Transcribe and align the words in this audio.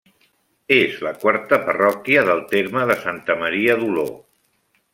És 0.77 0.95
la 1.07 1.11
quarta 1.23 1.59
parròquia 1.67 2.23
del 2.29 2.41
terme 2.55 2.87
de 2.93 2.97
Santa 3.05 3.39
Maria 3.43 3.77
d'Oló. 3.83 4.09